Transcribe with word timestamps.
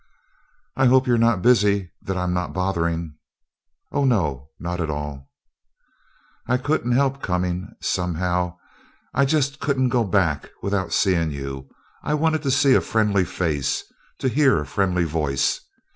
"I 0.75 0.87
hope 0.87 1.05
you're 1.05 1.19
not 1.19 1.43
busy 1.43 1.91
that 2.01 2.17
I'm 2.17 2.33
not 2.33 2.53
bothering?" 2.55 3.13
"Oh, 3.91 4.03
no 4.03 4.47
not 4.59 4.81
at 4.81 4.89
all." 4.89 5.29
"I 6.47 6.57
couldn't 6.57 6.93
help 6.93 7.21
coming, 7.21 7.75
somehow 7.81 8.57
I 9.13 9.25
just 9.25 9.59
couldn't 9.59 9.89
go 9.89 10.03
back 10.03 10.49
without 10.63 10.91
seeing 10.91 11.29
you. 11.29 11.69
I 12.03 12.15
wanted 12.15 12.41
to 12.41 12.49
see 12.49 12.73
a 12.73 12.81
friendly 12.81 13.25
face 13.25 13.83
to 14.17 14.27
hear 14.27 14.57
a 14.59 14.65
friendly 14.65 15.03
voice." 15.03 15.61